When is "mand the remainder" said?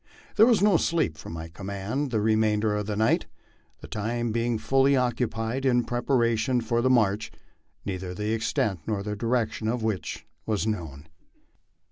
1.67-2.75